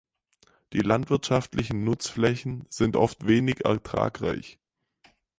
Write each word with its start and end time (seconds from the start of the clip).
Die 0.73 0.79
landwirtschaftlichen 0.79 1.83
Nutzflächen 1.83 2.65
sind 2.71 2.95
oft 2.95 3.27
wenig 3.27 3.65
ertragreich. 3.65 4.57